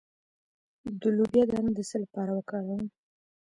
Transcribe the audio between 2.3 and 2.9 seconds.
وکاروم؟